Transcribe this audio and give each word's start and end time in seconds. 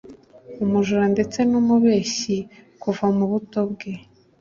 umujura 0.63 1.05
ndetse 1.13 1.39
n’umubeshyi 1.51 2.37
kuva 2.81 3.05
mu 3.15 3.25
buto 3.31 3.59
bwe 3.71 3.91